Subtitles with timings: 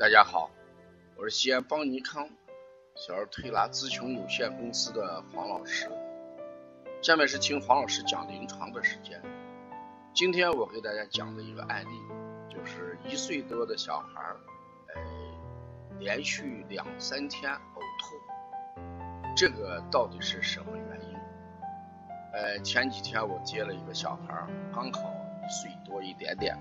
[0.00, 0.48] 大家好，
[1.14, 2.26] 我是西安邦尼康
[2.94, 5.90] 小儿推拿咨询有限公司的黄老师。
[7.02, 9.20] 下面是听黄老师讲临床的时间。
[10.14, 12.00] 今天我给大家讲的一个案例，
[12.48, 14.40] 就是一岁多的小孩儿，
[14.94, 15.02] 呃，
[15.98, 21.18] 连续两三天呕吐，这个到底是什么原因？
[22.32, 25.12] 呃，前几天我接了一个小孩儿，刚好
[25.44, 26.56] 一岁多一点点，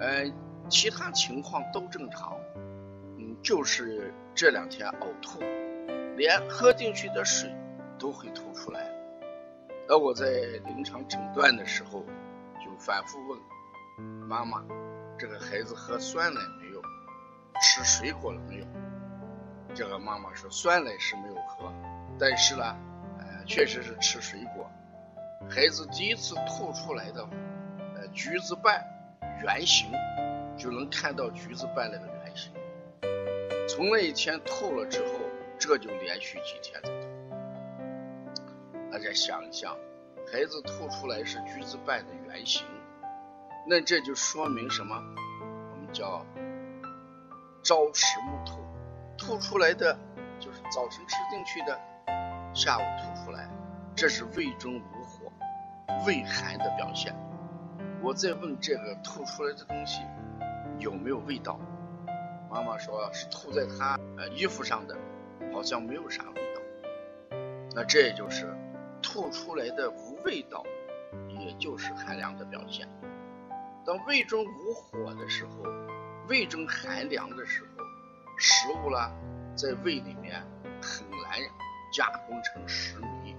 [0.00, 0.30] 呃。
[0.68, 2.36] 其他情况都正常，
[3.18, 5.40] 嗯，就是这两天呕吐，
[6.16, 7.54] 连喝进去的水
[7.98, 8.90] 都会吐出来。
[9.88, 10.26] 而我在
[10.66, 12.04] 临床诊断的时候，
[12.64, 13.38] 就反复问
[14.28, 14.62] 妈妈
[15.16, 16.82] ：“这个孩子喝酸奶没有？
[17.62, 18.66] 吃水果了没有？”
[19.74, 21.72] 这个妈妈说：“酸奶是没有喝，
[22.18, 22.76] 但是呢，
[23.18, 24.68] 呃，确实是吃水果。
[25.48, 27.22] 孩子第一次吐出来的，
[27.94, 28.84] 呃，橘子瓣
[29.42, 29.88] 圆形。”
[30.56, 32.52] 就能看到橘子瓣那个圆形。
[33.68, 35.12] 从那一天吐了之后，
[35.58, 36.96] 这就连续几天在吐。
[38.90, 39.76] 大家想一想，
[40.32, 42.64] 孩子吐出来是橘子瓣的圆形，
[43.66, 44.96] 那这就说明什么？
[45.72, 46.24] 我们叫
[47.62, 48.60] 朝食暮吐，
[49.18, 49.98] 吐出来的
[50.38, 51.78] 就是早晨吃进去的，
[52.54, 53.50] 下午吐出来，
[53.96, 55.32] 这是胃中无火、
[56.06, 57.12] 胃寒的表现。
[58.02, 60.02] 我在问这个吐出来的东西。
[60.78, 61.58] 有没有味道？
[62.50, 64.94] 妈妈说是吐在他呃衣服上的，
[65.54, 67.36] 好像没有啥味道。
[67.74, 68.54] 那这也就是
[69.00, 70.62] 吐出来的无味道，
[71.28, 72.86] 也就是寒凉的表现。
[73.86, 75.62] 当胃中无火的时候，
[76.28, 77.82] 胃中寒凉的时候，
[78.36, 78.98] 食物呢
[79.54, 80.42] 在胃里面
[80.82, 81.40] 很难
[81.90, 83.34] 加工成食糜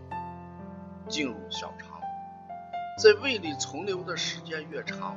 [1.07, 1.86] 进入小肠，
[2.97, 5.15] 在胃里存留的时间越长，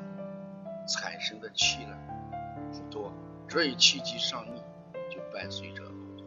[0.86, 1.97] 产生的气呢
[2.75, 2.91] 越？
[2.91, 3.11] 多，
[3.48, 4.62] 所以气机上逆，
[5.11, 6.25] 就伴随着呕吐。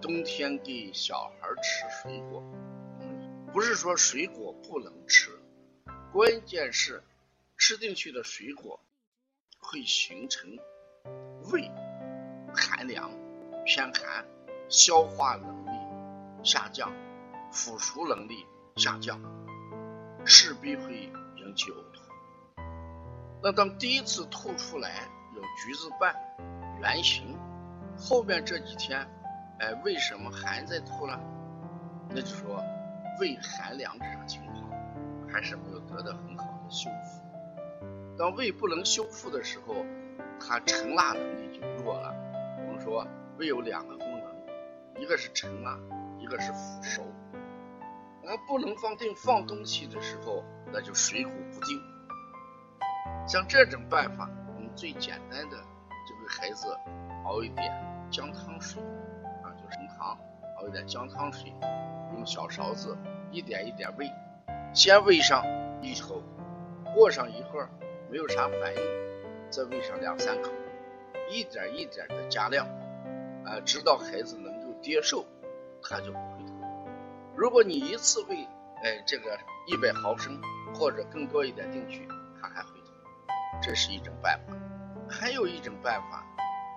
[0.00, 2.40] 冬天给小孩吃水果，
[3.52, 5.30] 不是说水果不能吃，
[6.12, 7.02] 关键是
[7.56, 8.78] 吃进去的水果
[9.58, 10.48] 会形成
[11.50, 11.68] 胃
[12.54, 13.10] 寒凉、
[13.64, 14.24] 偏寒，
[14.68, 15.70] 消化能力
[16.44, 16.92] 下降，
[17.50, 18.46] 腐熟能力
[18.76, 19.20] 下降，
[20.24, 22.00] 势必会引起呕吐。
[23.42, 25.08] 那当第一次吐出来。
[25.34, 26.14] 有橘子瓣
[26.78, 27.38] 圆形，
[27.96, 29.00] 后面这几天，
[29.58, 31.18] 哎，为什么还在吐呢？
[32.10, 32.62] 那就说
[33.18, 34.70] 胃寒凉这种情况
[35.26, 37.22] 还是没有得到很好的修复。
[38.18, 39.74] 当胃不能修复的时候，
[40.38, 42.14] 它沉蜡能力就弱了。
[42.66, 43.08] 我们说
[43.38, 45.78] 胃有两个功能，一个是沉蜡，
[46.18, 47.02] 一个是腐熟。
[48.26, 51.80] 而不能放定放东西的时候，那就水火不定。
[53.26, 54.28] 像这种办法。
[54.54, 56.68] 我们最简单的，就给孩子
[57.24, 57.72] 熬一点
[58.10, 58.80] 姜汤水
[59.42, 60.16] 啊，就是糖，
[60.58, 61.52] 熬一点姜汤水，
[62.14, 62.96] 用小勺子
[63.32, 64.08] 一点一点喂，
[64.72, 65.44] 先喂上
[65.82, 66.22] 一口，
[66.94, 67.68] 过上一会儿
[68.08, 68.82] 没有啥反应，
[69.50, 70.50] 再喂上两三口，
[71.28, 72.66] 一点一点的加量，
[73.44, 75.24] 啊，直到孩子能够接受，
[75.82, 76.12] 他就。
[77.34, 78.46] 如果你一次喂，
[78.82, 80.40] 哎，这个一百毫升
[80.74, 82.06] 或者更多一点进去，
[82.40, 82.92] 它还会吐，
[83.62, 84.54] 这是一种办法。
[85.08, 86.24] 还有一种办法，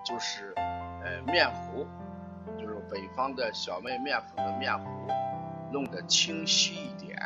[0.05, 1.85] 就是呃面糊，
[2.57, 4.85] 就是北方的小麦面粉的面糊，
[5.71, 7.17] 弄得清晰一点，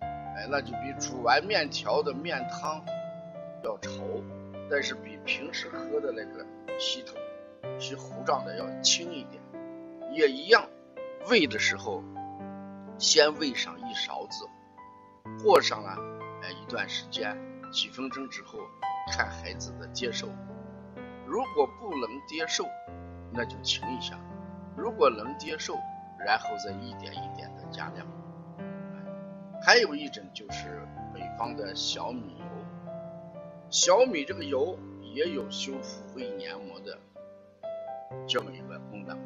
[0.00, 2.84] 哎，那就比煮完面条的面汤
[3.62, 4.22] 要稠，
[4.70, 6.46] 但是比平时喝的那个
[6.78, 7.16] 稀土
[7.78, 9.42] 稀糊状的要轻一点，
[10.12, 10.64] 也一样，
[11.28, 12.02] 喂的时候
[12.98, 14.46] 先喂上一勺子，
[15.42, 15.96] 过上了
[16.42, 17.36] 哎一段时间，
[17.72, 18.58] 几分钟之后。
[19.10, 20.28] 看孩子的接受，
[21.26, 22.66] 如果不能接受，
[23.32, 24.18] 那就停一下；
[24.76, 25.78] 如果能接受，
[26.18, 28.06] 然后再一点一点的加量。
[29.62, 32.44] 还有一种就是北方的小米油，
[33.70, 36.98] 小米这个油也有修复胃黏膜的
[38.26, 39.18] 这么一个功能。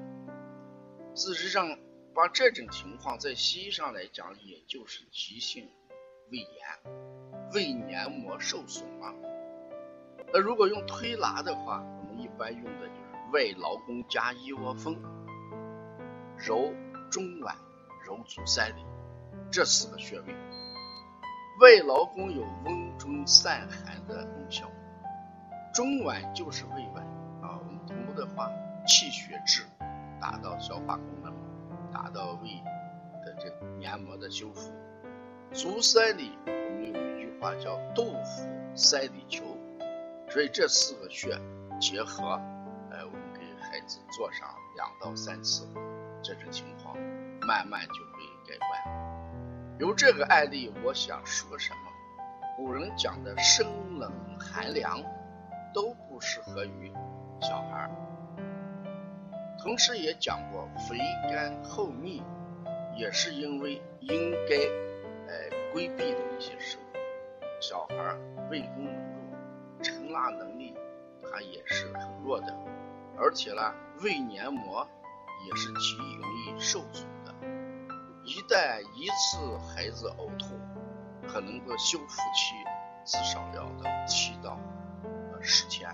[1.13, 1.77] 事实上，
[2.15, 5.71] 把这种情况在西医上来讲，也就是急性
[6.31, 6.49] 胃炎，
[7.55, 9.15] 胃黏膜受损了。
[10.33, 14.95] 那如果用推拿的话，我们一般用的就是外劳宫加一窝蜂，
[16.37, 16.73] 揉
[17.11, 17.55] 中脘、
[18.07, 18.85] 揉足三里
[19.51, 20.35] 这四个穴位。
[21.61, 24.71] 外劳宫有温中散寒的功效，
[25.73, 27.01] 中脘就是胃脘
[27.43, 27.59] 啊。
[27.59, 28.51] 我们通俗的话，
[28.87, 29.63] 气血滞，
[30.21, 31.33] 达到消化功能，
[31.93, 32.63] 达到胃
[33.25, 34.73] 的这黏膜的修复。
[35.53, 39.45] 足三里，我们有一句话叫“豆腐三里求”。
[40.31, 41.39] 所以这四个穴
[41.79, 42.41] 结合，
[42.91, 45.69] 呃，我们给孩子做上两到三次，
[46.23, 46.97] 这种情况
[47.47, 49.79] 慢慢就会改观。
[49.79, 51.93] 由这个案例，我想说什么？
[52.57, 55.03] 古人讲的生冷寒凉
[55.75, 56.91] 都不适合于
[57.41, 57.91] 小孩儿，
[59.63, 60.99] 同时也讲过肥
[61.31, 62.21] 甘厚腻，
[62.97, 64.57] 也是因为应该
[65.29, 66.81] 呃规避的一些食物。
[67.61, 67.95] 小孩
[68.51, 70.75] 胃功能弱，承拉能力
[71.23, 72.53] 他也是很弱的，
[73.17, 73.73] 而且呢，
[74.03, 74.85] 胃黏膜
[75.47, 77.33] 也是极容易受阻的。
[78.25, 80.59] 一旦一次孩子呕吐，
[81.29, 82.57] 可能的修复期
[83.05, 84.59] 至少要到七到
[85.41, 85.89] 十天！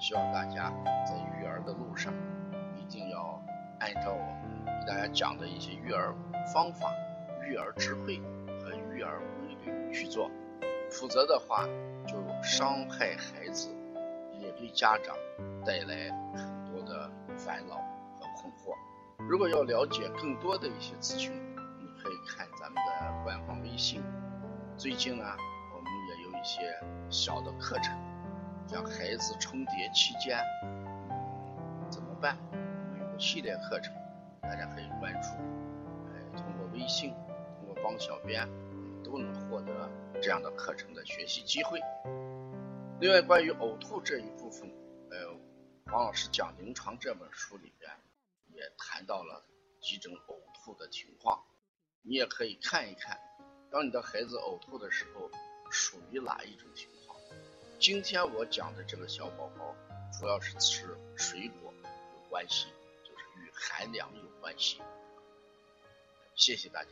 [0.00, 0.72] 希望大家
[1.06, 2.12] 在育儿的路上
[2.82, 3.40] 一定要
[3.78, 6.14] 按照我们给大家讲的一些育儿
[6.52, 6.92] 方法、
[7.46, 8.20] 育儿智慧
[8.60, 10.28] 和育儿规律去做，
[10.90, 11.64] 否则的话
[12.06, 13.68] 就伤害孩子，
[14.40, 15.16] 也给家长
[15.64, 17.08] 带来很多的
[17.38, 17.76] 烦恼
[18.18, 18.74] 和困惑。
[19.18, 21.32] 如果要了解更多的一些资讯，
[21.78, 24.02] 你可以看咱们的官方微信。
[24.76, 25.24] 最近呢，
[25.72, 26.60] 我们也有一些
[27.08, 27.96] 小的课程，
[28.66, 30.36] 像孩子重叠期间
[31.88, 32.36] 怎么办？
[33.22, 33.94] 系列课程，
[34.40, 35.28] 大家可以关注。
[36.10, 37.14] 哎，通过微信，
[37.56, 38.48] 通过帮小编，
[39.04, 39.88] 都能获得
[40.20, 41.80] 这样的课程的学习机会。
[43.00, 44.68] 另外，关于呕吐这一部分，
[45.12, 45.38] 呃，
[45.86, 47.88] 黄老师讲临床这本书里边
[48.48, 49.46] 也谈到了
[49.80, 51.44] 几种呕吐的情况，
[52.02, 53.16] 你也可以看一看。
[53.70, 55.30] 当你的孩子呕吐的时候，
[55.70, 57.16] 属于哪一种情况？
[57.78, 59.76] 今天我讲的这个小宝宝，
[60.18, 62.66] 主要是吃水果有关系，
[63.36, 64.80] 与寒凉有关系。
[66.34, 66.90] 谢谢大家。